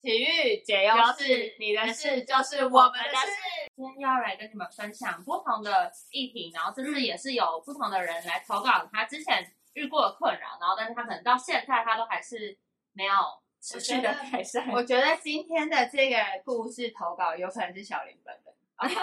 [0.00, 3.26] 体育解忧是你的事，就是我们的事。
[3.74, 12.56] 今天又要来跟你们分享不同的议题，然后这次也是有不同的人来投稿他之前遇过的困扰，然后但是他可能到现在他都还是
[12.92, 13.12] 没有
[13.60, 14.68] 持续的改善。
[14.70, 18.54] 我觉得今天的这个故事投稿有可能是小林本人。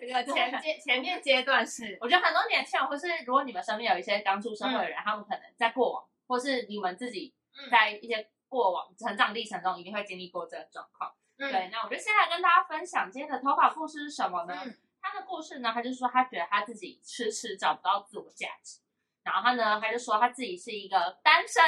[0.00, 7.32] 这个前阶前面阶段是，我觉得很多年轻人，或是如果你们身边有一些刚出社会的人，他们可能在过往，或是你们自己
[7.70, 11.14] 在一些过往成长历程中，一定会经历过这个状况。
[11.36, 14.54] 对，那我就先来跟大家分享今天的投稿故事是什么呢？
[15.02, 18.80] 他的故事呢，他就说他觉得他自己迟迟找不到自我价值，
[19.22, 21.62] 然后他呢，他就说他自己是一个单身，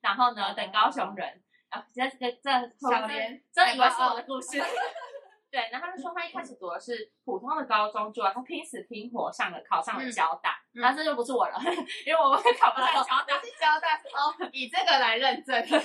[0.00, 4.62] 然后呢，等高雄人，然后在这个这小年，真以为是我的故事。
[5.50, 11.58] 对，然后他就说他一开始读的是普通的高中，就他拼死拼活上了考上了交大，然后这就不是我了，
[12.06, 15.60] 因为我们考不上交大，是交大哦，以这个来认证。
[15.66, 15.80] 对，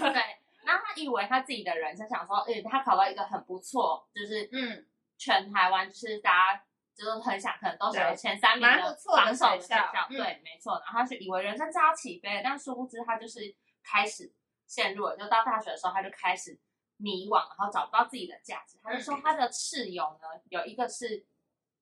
[0.64, 4.86] 然后他以为他自己的人生想说，诶，他考到一个很不错，就是嗯，
[5.18, 6.64] 全台湾就是大家
[6.96, 10.82] 就是很想可能都是前三名的榜首的学校，对，没错。
[10.86, 13.40] 然后他就以为人生是要起飞，但殊不知他就是
[13.84, 14.32] 开始
[14.68, 16.60] 陷入了，就到大学的时候他就开始。
[16.98, 18.78] 迷惘，然后找不到自己的价值。
[18.82, 21.26] 他就说他的室友呢，有一个是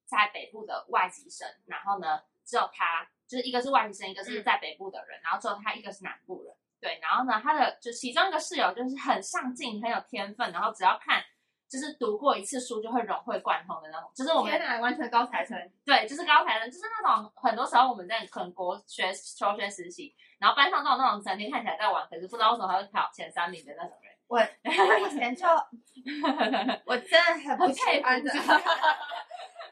[0.05, 6.53] 在北部的外籍生，然后呢，只有他就是一个是外籍生，一个是在北部的人，然后只有他一个是南部人。
[6.81, 11.23] 对，然后呢，他的就其中一个室友就是很上进，很有天分，然后只要看
[11.69, 15.57] 就是读过一次书就会融会贯通的那种，就是我们完全高材生。
[15.85, 24.11] 对，就是高材生，就是那种很多时候我们在很国学求学实习，然后班上都有那种整天看起来在玩，可是不知道为什么他会考前三名的那种人。
[24.27, 25.45] 我我以前就，
[26.85, 28.31] 我真的很不喜欢的，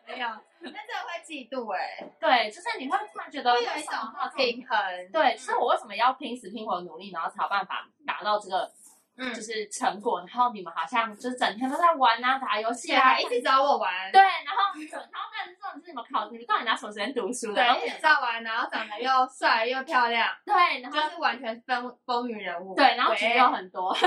[0.09, 0.27] 没有，
[0.59, 2.03] 那真的会嫉妒哎。
[2.19, 3.95] 对，就是你会突然觉得有一种
[4.35, 4.77] 平衡。
[5.13, 8.71] 对，是我为什么要拼死拼活努力，然后才有办法达到这个，
[9.17, 10.19] 嗯，就是成果。
[10.21, 14.11] 然后你们好像就是整天都在玩啊，打游戏啊，一直找我玩。
[14.11, 17.63] 对，然后然后但是这种是你们考，你们到底拿什么时间读书的？
[17.63, 20.27] 对，一直在玩，然后长得又帅又漂亮。
[20.43, 22.73] 对，然后就是完全风风云人物。
[22.75, 23.95] 对，然后局又很多。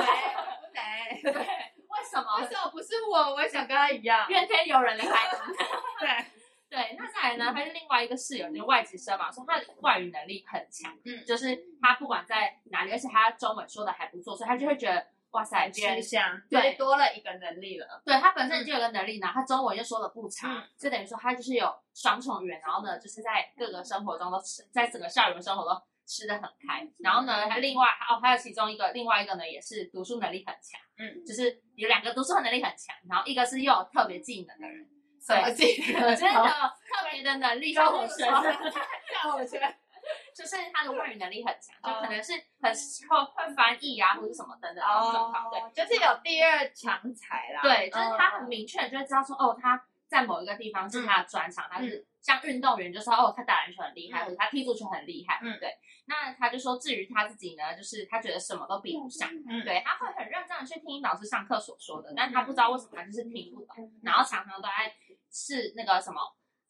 [0.75, 1.47] 对，为
[2.12, 2.37] 什么？
[2.39, 3.34] 为什么不是我？
[3.34, 4.28] 我也想跟他一样。
[4.28, 5.43] 怨天尤人的孩子。
[5.99, 6.27] 对
[6.69, 7.53] 对，那再来呢？
[7.55, 18.03] 他是另外一个室友，就外籍生嘛，说他的外语能力很强，嗯，就是他不管在哪里，而且他中文说的还不错，所以他就会觉得哇塞，吃香，对，多了一个能力了。
[18.06, 25.83] 对他本身就有个能力呢，他中文又说的不差，就等于说他就是有双重语言，然后呢，就是在各个生活中都吃，在整个校园生活都。
[26.07, 34.87] 吃的很开，然后呢，他另外哦，还有其中一个，另外一个呢，也是读书能力很强，嗯，就是有两个读书能力很强，然后一个是又有特别技能的人，
[35.21, 36.15] 什么技能？
[36.15, 39.59] 真的特别的能力，教我学，教我学，
[40.35, 42.73] 就是他的外语能力很强，就可能是很
[43.09, 55.77] 会会翻译啊，或者什么等等状况，对，就是有第二强才啦，对，就是他很明确就会知道说，哦，他在某一个地方是他的专长，他是像运动员，就说哦，他打篮球很厉害，或者他踢足球很厉害，嗯，对。
[56.05, 59.28] 那他就说，至于他自己呢，就是他觉得什么都比不上，
[59.65, 64.93] 对，他会很认真的去听老师上课所说的，但他不知道为什么他就是听不懂，然后常常都在
[65.31, 66.21] 是那个什么，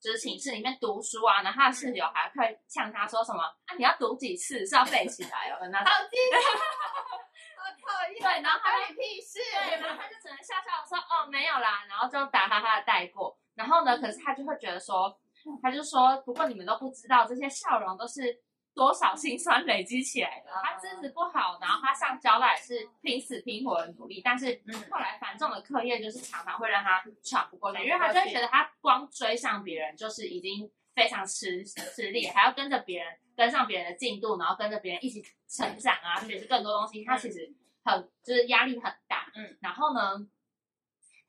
[0.01, 4.67] 就是寝室里面读书啊，然后他的室友还会呛他说什么啊，你要读几次？
[4.67, 6.21] 是要背起来哦，那好精
[7.57, 15.19] 好讨厌，对，然后他就屁事，对，然后他就只能笑笑说哦没有啦，然后就打哈哈的带过，然后呢，可是他就会觉得说，
[15.63, 18.43] 他就说，不过你们都不知道，这些笑容都是。
[18.75, 20.51] 多少心酸累积起来的？
[20.65, 37.55] 他资质不好，然后他上交大也是拼死拼活的努力，但是后来繁重的课业就是常常会让他喘不过来，因为他就会觉得他光追上别人就是已经非常吃吃力，还要跟着别人跟上别人的进度，然后跟着别人一起成长啊，学习更多东西，他其实
[37.85, 39.31] 很就是压力很大。
[39.35, 40.27] 嗯，然后呢？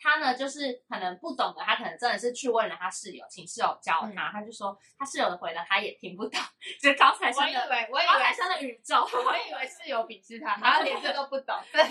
[0.03, 4.29] 他呢，就是可能不懂的，他可能真的是去问了他室友，请室友教他。
[4.33, 6.41] 他就说他室友的回答他也听不懂，
[6.81, 11.55] 就高材生的，我以为我以为高材生的宇宙，我以为室友鄙视他，他连这都不懂。
[11.71, 11.87] 那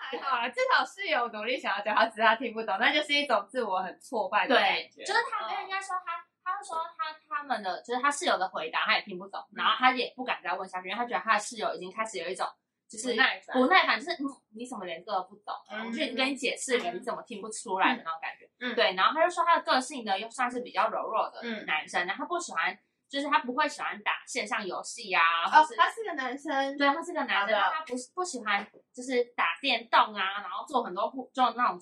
[0.00, 5.04] 还好啦，至少室友努力想要教他，只是他听不懂，那就是一种自我很挫败的感觉。
[5.04, 12.46] 就是他跟人家说他，他说他他们的就是他室友的回答他也听不懂，然后他也不敢再问下去，因为他觉得他的室友已经开始有一种。
[12.96, 13.14] 就是
[13.52, 14.28] 不耐烦，就是你
[14.60, 15.54] 你怎么连这个都不懂？
[15.70, 18.48] 我去跟你解释了，你怎么听不出来的那种感觉？
[18.60, 18.94] 嗯，对。
[18.94, 22.76] 然后他就说他的个性呢，又算是比较柔弱的男生，然后他不喜欢，
[23.08, 25.20] 就是他不会喜欢打线上游戏呀。
[25.46, 31.78] 哦，他是个男生，对，他是个男生，他不不喜欢就是打电动啊，然后做很多互，做那种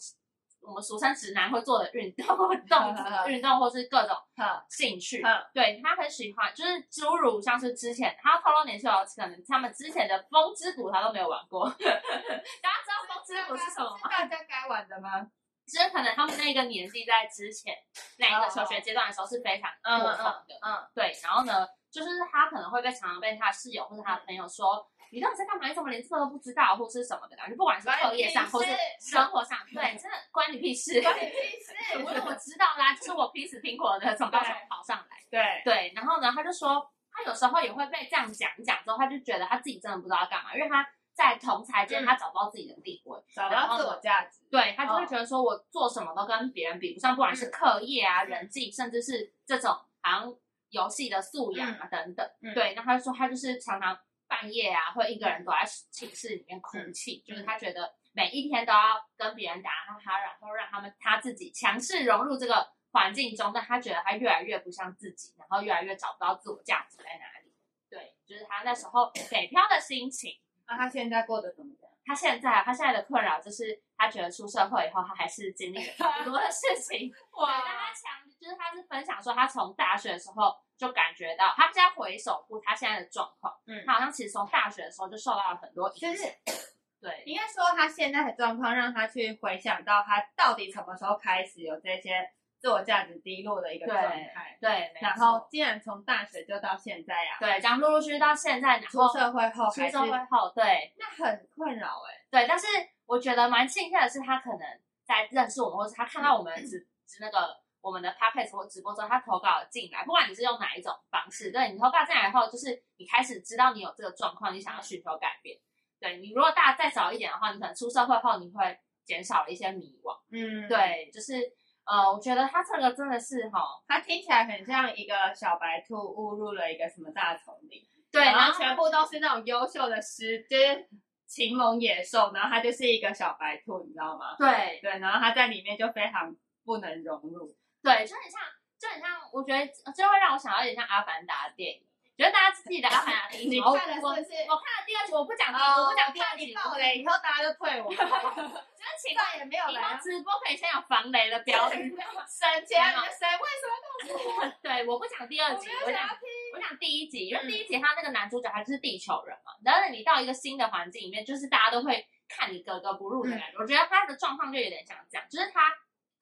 [0.62, 2.26] 我们俗称直男会做的运动、
[2.68, 2.96] 动
[3.28, 5.20] 运动或是各种好，兴趣。
[5.24, 11.68] 嗯对他很喜欢，就是诸如像是之前他要透露年纪哦，可能他们之前的风之谷他都没有玩过。
[11.78, 14.08] 大家知道风之谷是什么吗？
[14.08, 15.26] 大家该玩的吗？
[15.66, 17.72] 其实可能他们那个年纪在之前
[18.18, 19.70] 那一个求学阶段的时候是非常
[20.00, 20.58] 过红的。
[20.60, 25.68] 嗯，对，然后呢，就是他可能会被常常被他室友或者他的朋友说，你到底在干嘛？
[25.68, 27.54] 你怎么连这个都不知道，或是什么的感觉？
[27.54, 31.02] 不管是课业上或是生活上，对，真的关你屁事。
[31.02, 31.74] 关你屁事！
[32.02, 35.18] 我我知道啦，就是我拼死拼活的从高中跑上来。
[35.30, 44.40] 对，对，然后呢，他就说他有时候也会被这样讲一讲之后，他就觉得他自己真的不知道要干嘛，因为他在同才间他找不到自己的地位，找到自我价值。
[44.50, 49.70] 对他就会觉得说我做什么都跟别人比不上，不管是课业啊、人际，甚至是这种
[50.00, 50.34] 好像
[50.70, 52.26] 游戏的素养啊等等。
[52.40, 53.94] 嗯对，那他就说他就是常常
[54.32, 67.52] 半夜啊，会一个人躲在寝室里面哭泣，就是他觉得每一天都要跟别人打哈哈，然后让他们他自己强势融入这个环境中，但他觉得他越来越不像自己，然后越来越找不到自我价值在哪里。
[67.90, 70.40] 对，就是他那时候北漂的心情。
[70.66, 71.91] 那他现在过得怎么样？
[72.04, 77.12] 他现在啊他现在的困扰就是他觉得出社会以后，他还是经历了很多的事情。
[77.38, 86.14] 哇，但他强就是他是分享说，他从大学的时候就感觉到，他现在回首过他现在的状况，嗯他好像其实从大学的时候就受到了很多影就。
[86.14, 86.24] 是
[87.02, 92.24] 对，应该说他现在的状况，让他去回想到他到底什么时候开始有这些
[92.62, 94.56] 自我价值低落的一个状态。
[94.60, 102.66] 对，没然后，既然从大学就到现在呀、对，这样陆陆续续到现在，然出社会后出社会后，对那很困扰哎、对，但是
[103.04, 104.60] 我觉得蛮庆幸的是，他可能
[105.04, 115.58] 在认识我们，或是他看到我们直直那个我们的 podcast 或直播之后，他投稿了进来，不管你是用哪一种方式，对你投稿进来以后，就是你开始知道你有这个状况，你想要寻求改变。
[115.98, 120.16] 对你如果大再早一点的话，你可能出社会后你会减少了一些迷惘。
[120.30, 121.34] 嗯，对，就是
[121.84, 130.88] 呃，我觉得他这个真的是哈，他听起来很像一个小白兔误入了一个什么大丛林，对，然然后后全部都是那种优秀的狮，就是
[131.26, 134.36] 禽猛野兽，然后他就是一个小白兔，你知道吗？
[134.38, 136.34] 对对，然后他在里面就非常
[136.64, 137.54] 不能融入。
[137.82, 138.40] 对，就很像，
[138.78, 141.82] 就很像，我觉得就会让我想到有点像《阿凡达》的电影。
[142.16, 143.60] 觉得大家记得《阿凡达》第一集你？
[143.60, 144.30] 我看了是我不是？
[144.44, 149.98] 我看了第二集，我不讲第一，我不讲第二集，你爆雷以后大家就退我，就是请再也没有以后雷了。
[150.02, 151.88] 直播可以先有防雷的标语。
[152.28, 156.28] 省钱，你为什么 对，我不讲第二集，我讲我想要听？
[156.54, 163.58] 我讲第一集，因为第一集他那个男主角他就是地球人嘛，然后你到一个新的环境里面，就是大家都会看你格格不入的感觉。
[163.58, 165.72] 我觉得他的状况就有点像这样，就是他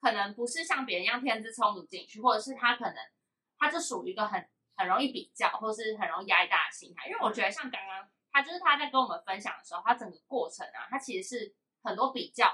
[0.00, 2.94] 可能不是像别人一样天资聪颖进去，或者是他可能
[3.58, 4.48] 他就属于一个很
[4.80, 7.06] 很容易比较，或是很容易压力大的心态。
[7.06, 12.46] 因为我觉得像刚刚他就是他在跟我们分享的时候，他整个过程啊，他其实是很多比较，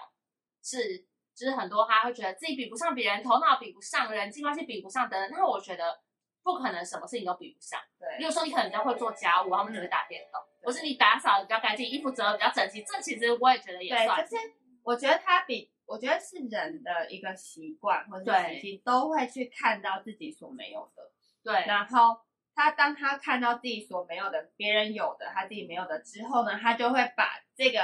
[0.63, 0.99] 是
[1.35, 5.31] 就是很多他会觉得自己比不上别人，头脑比不上，人际关系比不上等等。
[5.39, 6.01] 那我觉得
[6.43, 7.81] 不可能什么事情都比不上。
[8.19, 21.13] 例对，如说你可能比较会做家务，他们只会打电动，或是你打扫的比较干净，衣服折的比较整齐，这其实我也觉得也对，算就是我觉得他比，我觉得是人的一个习惯或者是习性，都会去看到自己所没有的，
[21.47, 22.19] 对然后。
[22.59, 27.81] 他当他看到自己所没有的，别人有的，他自己没有的之后呢，他就会把这个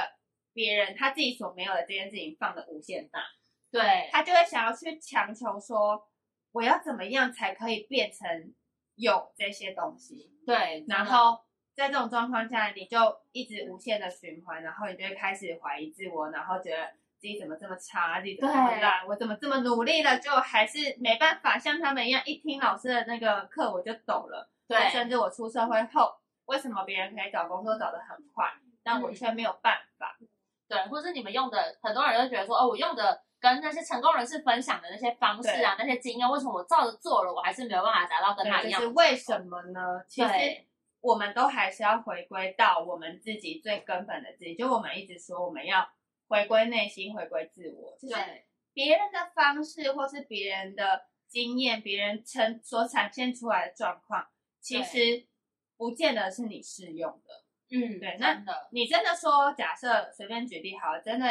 [0.51, 3.19] 别人他自己所没有的这件事情放的无限大。
[3.69, 6.09] 对他就会想要去强求说，
[6.51, 8.55] 我要怎么样才可以变成
[8.95, 10.31] 有这些东西？
[10.43, 11.39] 对，然后
[11.75, 12.97] 在这种状况下，你就
[13.31, 16.91] 一直无限的循环，然后你就会开始怀疑自我，然后觉得
[17.23, 24.49] 自己怎么这么差，自己怎么这么烂，我怎么这么努力了，就还是没办法像他们一样，一听老师的那个课我就懂了。
[24.67, 26.13] 对甚至我出社会后，
[26.47, 28.51] 为什么别人可以找工作找得很快，
[28.83, 30.17] 但我却没有办法？
[30.67, 40.03] 对，或是你们用的，很多人都觉得说，哦，我用的跟那些成功人士分享的那些方式啊，那些经验，为什么我照着做了，我还是没有办法达到跟他一，样是为什么呢？
[40.09, 40.29] 其实
[40.99, 45.87] 我们都还是要回归到我们自己最根本的自己，就我们一直说我们要
[46.33, 54.27] 回归内心，回归自我，就是对别人的方式或是别人的经验，别人呈所展现出来的状况，
[54.59, 55.27] 其实
[55.77, 57.43] 不见得是你适用的。
[57.69, 61.27] 嗯，对那你真的说，假设随便举例好了，真的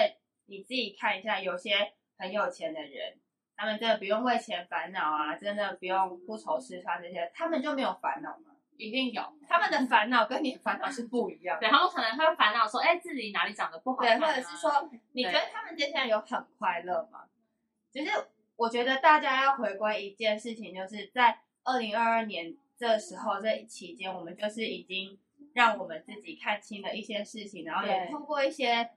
[0.46, 3.18] 你自己看一下，有些很有钱的人，
[3.56, 8.51] 他们真的不用为钱烦恼啊，真的不用不愁吃穿这些，他们就没有烦恼吗？
[8.76, 9.22] 一定有。
[9.48, 11.60] 他们的烦恼跟你的烦恼是不一样的。
[11.60, 17.24] 对，他们可能会烦恼说，哎，自己哪里长得不好对，或者是说，你觉得他们这些人有很快乐吗？
[17.92, 18.10] 就是
[18.56, 25.18] 我觉得大家要回归一件事情，就是在二零二二年这时候这期间，我们就是已经
[25.54, 28.88] 让我们自己看清了一些事情，然后也通过一些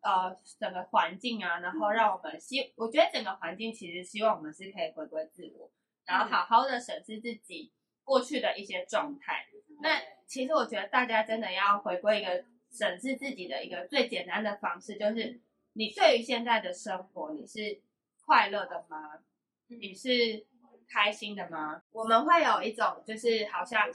[0.00, 5.70] 呃整个环境啊，然后让我们希，我觉得整个环境其实希望我们是可以回归自我，
[6.04, 7.72] 然后好好的审视自己
[8.10, 9.46] 过去的一些状态。
[9.80, 15.40] 那其实我觉得大家真的要回归一个审视自己的一个最简单的方式，就是
[15.74, 17.80] 你对于现在的生活你是
[18.26, 19.20] 快乐的吗？
[19.68, 20.44] 你是
[20.88, 21.80] 开心的吗？
[21.92, 23.88] 我们会有一种就是好像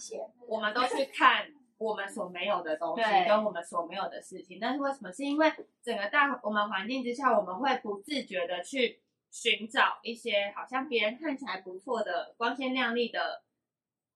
[0.47, 5.11] 我们都去看我们所没有的东西，跟我们所没有的事情，但是为什么？
[5.11, 5.51] 是因为
[5.83, 13.43] 整个大我们环境之下，我们会不自觉的去寻找一些好像别人看起来不错的光鲜亮丽的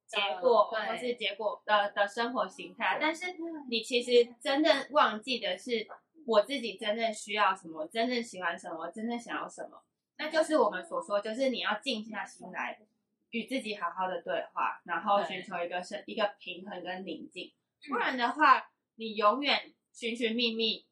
[0.10, 3.28] 结果，或是结果的的生活形态，但是
[3.70, 5.88] 你其实真正忘记的是
[6.26, 9.84] 我自己真正需要什么，真正喜欢什么，真正想要什么。
[10.18, 12.80] 那就是我们所说，就是你要静下心来，
[13.30, 17.54] 与自己好好的对话，然后寻求一个是一个平衡跟宁静。
[17.88, 20.88] 不然的话，你永远寻寻觅觅，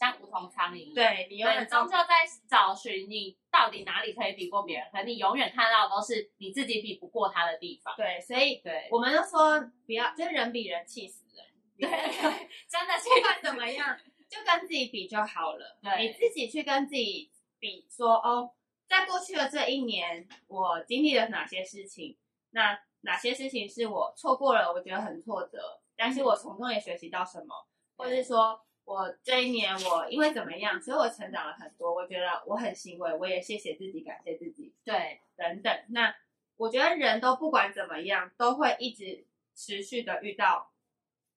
[0.00, 0.94] 像梧桐苍蝇。
[0.94, 7.94] 对你永，远终究在找寻你到底哪里可以比过别人，可能你永远看到的都是你自己比不过他的地方。
[7.98, 11.44] 对，所以对，我们都说不要，就是人比人气死人。
[11.76, 11.88] 对，
[12.66, 13.94] 真的是不管怎么样，
[14.26, 15.78] 就跟自己比就好了。
[15.84, 18.50] 对你自己去跟自己比说，哦，
[18.88, 22.16] 在过去的这一年，我经历了哪些事情？
[22.52, 27.54] 那哪些事情是我错过了，我觉得很挫折，但是我从中也学习到什么，
[27.96, 34.74] 或者是说我这一年我因为怎么样，所以我成长了很多，我觉得我很欣慰，我也谢谢自己，感谢自己。
[34.84, 35.84] 对等等。
[35.90, 36.14] 那
[36.56, 40.72] 我觉得人都不管怎么样，都会一直持续的遇到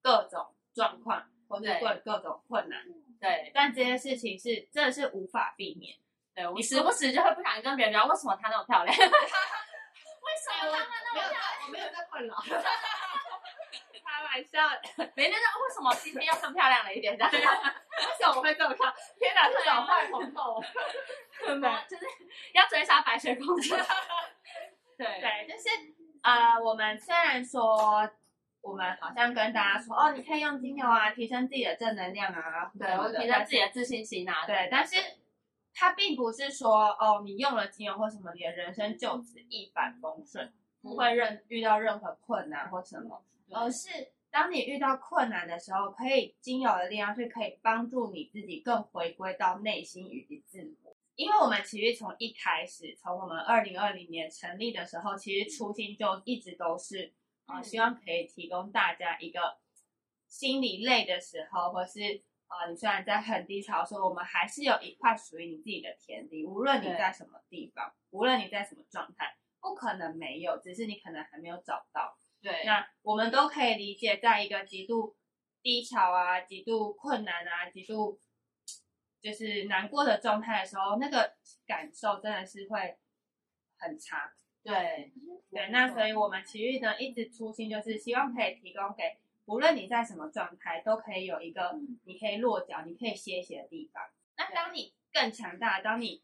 [0.02, 2.84] 各种状况或者对各各种困难，
[3.20, 5.96] 对但这些事情是真的是无法避免。
[6.34, 8.98] 对，我你时不时就会不想跟别人聊，为什么她那么漂亮？
[8.98, 10.74] 为什么她们
[11.06, 11.42] 那么漂亮？
[11.68, 12.56] 我没有在困扰，开
[14.24, 15.12] 玩笑的。
[15.16, 17.18] 每天就为什么今天又更漂亮了一点？
[17.18, 18.94] 这样 为什么我会这么看？
[19.20, 20.64] 天哪，这种坏红豆。
[21.40, 21.50] 对
[21.90, 22.06] 就是
[22.54, 23.76] 要追杀白雪公主。
[24.98, 25.70] 对对，就是
[26.22, 28.10] 呃，我们虽然说。
[28.66, 34.46] 我们好像跟大家说哦，你可以用精油啊，提升自己的正能量啊，对，我提升自己的自信心啊。
[34.48, 34.96] 对，但是
[35.76, 43.90] 它并不是说哦，你用了精油或什么，你的人生就此一帆风顺，不会任遇到任何困难或什么，而是
[44.34, 50.98] 当你遇到困难的时候，可以精油的力量是可以帮助你自己更回归到内心以及自我。
[51.14, 57.14] 因为我们其实从一开始，从我们二零二零年成立的时候，其实初心就一直都是
[57.46, 59.60] 啊、希望可以提供大家一个
[60.28, 72.18] 心理累的时候，或是啊、呃你虽然在很低潮的时候，我们还是有一块属于你自己的天地，无论你在什么地方，无论你在什么状态，不可能没有，只是你可能还没有找到。
[72.44, 75.16] 对那我们都可以理解，在一个极度
[75.62, 78.20] 低潮啊、极度困难啊、极度
[79.22, 81.36] 就是难过的状态的时候，那个
[81.66, 82.98] 感受真的是会
[83.78, 84.34] 很差。
[84.62, 85.12] 对
[85.50, 94.04] 对，那所以我们奇遇呢，一直初心就是希望可以提供给无论你在什么状态，都可以有一个你可以落脚、你可以歇息的地方。
[94.36, 96.22] 那当你更强大，当你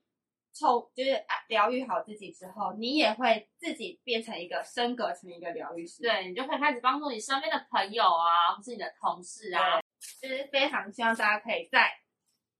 [0.59, 6.03] 抽就是啊疗愈好自己之后，你也会自己变成一个升格成一个疗愈师。
[6.03, 9.79] 对，你就可以开始帮助你身边的朋友啊，或是你的同事啊。
[10.21, 11.89] 就是非常希望大家可以再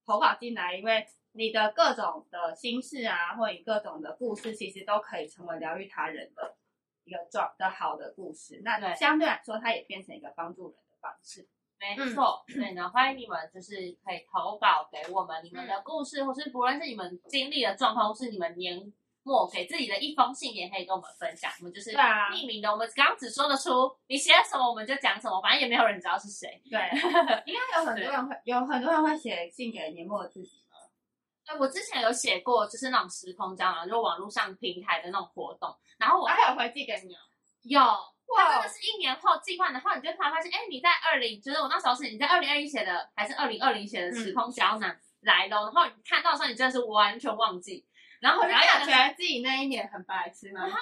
[0.05, 6.57] 投稿进来，因为你的各种的心事啊，或者你各种的故事，其实都可以成为疗愈他人的
[7.03, 8.61] 一个状的好的故事。
[8.63, 11.47] 那对相对来说，它也变成一个帮助人的方式。
[11.79, 18.91] 没错，所以呢，欢迎你们就是可以投稿给我们你们的故事，或是不论是你们经历的状况，或是你们年
[19.23, 21.49] 末给自己的一封信，也可以跟我们分享。
[21.59, 26.61] 我们就是匿名的，我们刚刚只说得出你写什么我们就讲什么，反正也没有人知道是谁。
[26.69, 26.79] 对，
[27.45, 30.59] 应该有很多人会有很多人会写信给年末的自己。
[31.45, 37.19] 哎，我之前有写过，就是那种时空胶囊，就网络上平台的那种活动，然后我我还有回寄给你哦。
[37.63, 37.81] 有，
[38.37, 47.85] 它真哇的，是一年后计换，然后你就突然发现，哎，你在二零，就是我那时候是你在二零二一写的，还是二零二零写的时空胶囊来喽，然后你看到的时候，你真的是完全忘记，
[48.21, 50.61] 然后我然后觉得自己那一年很白痴吗？
[50.61, 50.77] 然后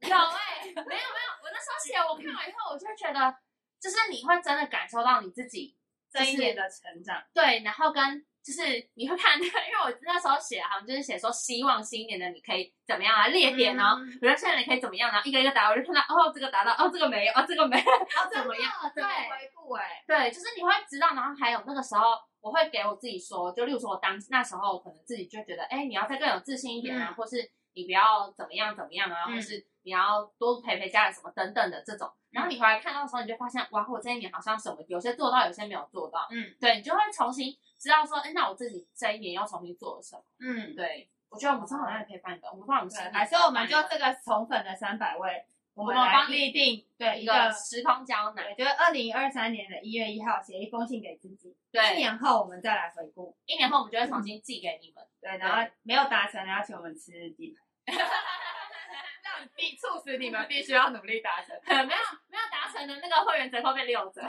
[0.00, 3.36] 有哎、没有没有，我那时候写，我看完以后，我就觉得，
[3.80, 5.76] 就是你会真的感受到你自己
[6.10, 8.62] 这一年的成长，对，然后跟就是
[8.94, 9.52] 你会看， 因为
[9.84, 19.72] 我那时候写好像就是写说希望新一年的你可以怎么样啊，列点哦，嗯比如说现在你可以怎么样，然后一个一个答，我就看到哦这个答到，哦这个没有，哦这个没有，哦， 怎么样对回顾？
[19.74, 27.36] 哎，对，就是你会知道，然后还有那个时候，我会给我自己说，就例如说我当那时候可能自己就觉得，哎，你要再更有自信一点啊，嗯或是
[27.74, 32.10] 你不要怎么样怎么样啊，嗯或是你要多陪陪家人什么等等的这种。
[32.32, 36.26] 然后你回来看到的时候，你就发现哇，我这一年好像什么有些做到，有些没有做到。
[36.30, 40.22] 嗯对你就会重新知道说，哎，那我自己这一年要重新做了什么。
[40.38, 48.36] 嗯，对，我觉得我们这好像也可以办一个，我们帮我们对，还是我们就这个宠粉的三百位，我们来帮你立定对一一个个时空胶囊。
[48.36, 55.02] 对，就是二零二三年的一月一号写一封信给自己，一，年后我们再来回顾，一年后我们就会重新寄给你们。
[55.20, 57.56] 对，然后没有达成的要请我们吃鸡
[57.86, 61.58] 排， 让必促使你们必须要努力达成。
[61.66, 61.94] 没有没
[62.36, 64.20] 有达成的那个会员折扣被六折，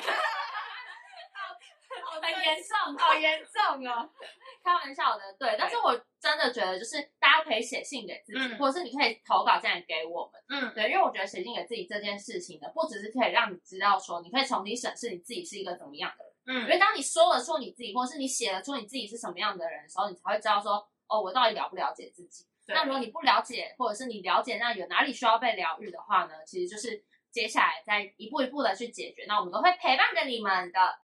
[2.21, 4.09] 很严重， 好严重哦！
[4.63, 5.55] 开玩笑的，对。
[5.57, 22.45] 但是我真的觉得，就是大家可以写信给自己，嗯或者是你可以投稿这样给我们，嗯，对，因为我觉得写信给自己这件事情呢，不只是可以让你知道说，你可以重新审视你自己是一个怎么样的人，嗯因嗯为当你说了出你自己，或是你写了出你自己是什么样的人的时候，你才会知道说，哦，我到底了不了解自己。
[22.67, 29.25] 那如果你不了解，或者是你了解那有哪里需要被疗愈的话呢，其实就是接下来再一步一步的去解决。
[29.27, 31.01] 那我们都会陪伴着你们的。